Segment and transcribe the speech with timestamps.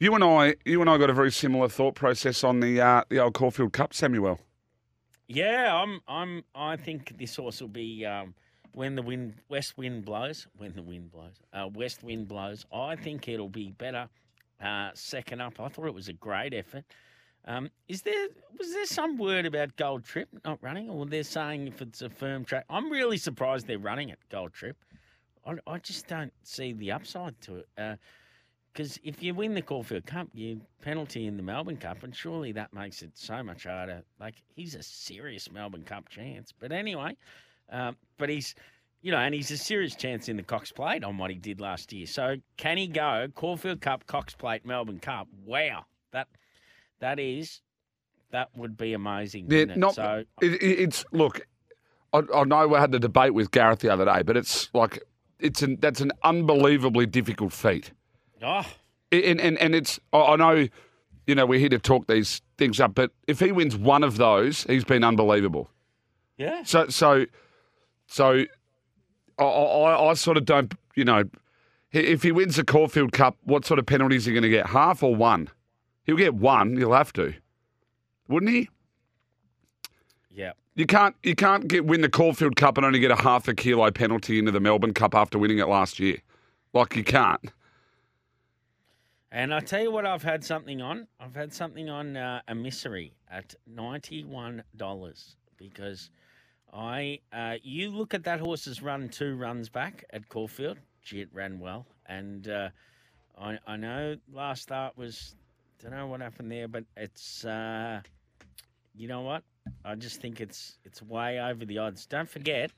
[0.00, 3.02] You and I, you and I got a very similar thought process on the uh,
[3.08, 4.38] the old Caulfield Cup, Samuel.
[5.26, 6.00] Yeah, I'm.
[6.06, 6.44] I'm.
[6.54, 8.34] I think this horse will be um,
[8.74, 10.46] when the wind, west wind blows.
[10.56, 12.64] When the wind blows, uh, west wind blows.
[12.72, 14.08] I think it'll be better.
[14.62, 16.84] Uh, second up, I thought it was a great effort.
[17.44, 21.66] Um, is there was there some word about Gold Trip not running, or they're saying
[21.66, 22.66] if it's a firm track?
[22.70, 24.76] I'm really surprised they're running it Gold Trip.
[25.44, 27.98] I, I just don't see the upside to it.
[28.78, 32.52] Because if you win the Caulfield Cup, you penalty in the Melbourne Cup, and surely
[32.52, 34.04] that makes it so much harder.
[34.20, 36.54] Like he's a serious Melbourne Cup chance.
[36.56, 37.16] But anyway,
[37.72, 38.54] um, but he's,
[39.02, 41.60] you know, and he's a serious chance in the Cox Plate on what he did
[41.60, 42.06] last year.
[42.06, 45.26] So can he go Caulfield Cup, Cox Plate, Melbourne Cup?
[45.44, 46.28] Wow, that
[47.00, 47.62] that is
[48.30, 49.46] that would be amazing.
[49.50, 49.76] Yeah, it?
[49.76, 51.40] not, so it- it's look.
[52.12, 55.02] I, I know we had the debate with Gareth the other day, but it's like
[55.40, 57.90] it's an that's an unbelievably difficult feat.
[58.42, 58.66] Oh,
[59.12, 60.68] and and, and it's I know,
[61.26, 64.16] you know, we're here to talk these things up, but if he wins one of
[64.16, 65.70] those, he's been unbelievable.
[66.36, 67.26] yeah, So so
[68.06, 68.44] so
[69.38, 71.24] I I, I sort of don't you know
[71.92, 74.66] if he wins the Caulfield Cup, what sort of penalties are he going to get?
[74.66, 75.48] Half or one?
[76.04, 76.76] He'll get one.
[76.76, 77.34] He'll have to,
[78.28, 78.68] wouldn't he?
[80.30, 80.52] yeah.
[80.74, 83.54] You can't you can't get win the Caulfield Cup and only get a half a
[83.54, 86.18] kilo penalty into the Melbourne Cup after winning it last year.
[86.72, 87.40] Like you can't.
[89.30, 91.06] And I tell you what, I've had something on.
[91.20, 96.10] I've had something on uh, Emissary at ninety-one dollars because
[96.72, 97.20] I.
[97.32, 100.78] Uh, you look at that horse's run two runs back at Caulfield.
[101.02, 102.70] Gee, it ran well, and uh,
[103.38, 105.36] I I know last start was
[105.80, 108.00] don't know what happened there, but it's uh,
[108.96, 109.42] you know what?
[109.84, 112.06] I just think it's it's way over the odds.
[112.06, 112.72] Don't forget,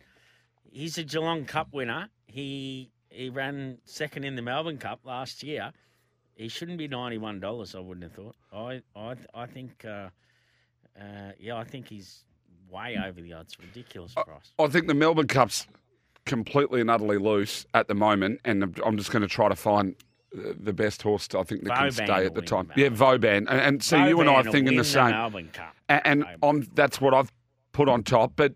[0.69, 2.09] he's a Geelong Cup winner.
[2.27, 5.73] He he ran second in the Melbourne Cup last year.
[6.41, 7.75] He shouldn't be ninety one dollars.
[7.75, 8.35] I wouldn't have thought.
[8.53, 9.85] I I I think.
[9.85, 10.09] Uh,
[10.99, 12.25] uh, yeah, I think he's
[12.71, 13.57] way over the odds.
[13.61, 14.53] Ridiculous price.
[14.59, 15.67] I think the Melbourne Cup's
[16.25, 19.95] completely and utterly loose at the moment, and I'm- just going to try to find
[20.35, 22.71] uh, the best horse I think that can stay at the time.
[22.75, 25.11] the Yeah, Vauban, and, and see you and I Vauban are thinking the same.
[25.11, 25.75] Melbourne Cup.
[25.89, 26.39] and, and Vauban.
[26.43, 27.33] I'm, that's what I've
[27.73, 28.33] put on top.
[28.37, 28.55] But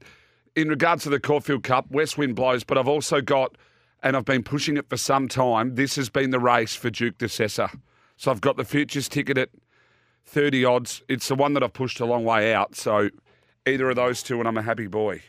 [0.57, 2.65] in regards to the Caulfield Cup, West Wind blows.
[2.65, 3.57] But I've also got,
[4.05, 5.75] and I've been pushing it for some time.
[5.75, 7.77] This has been the race for Duke de Sessa.
[8.17, 9.49] So I've got the futures ticket at
[10.25, 11.03] thirty odds.
[11.09, 12.77] It's the one that I've pushed a long way out.
[12.77, 13.09] So
[13.67, 15.23] either of those two, and I'm a happy boy.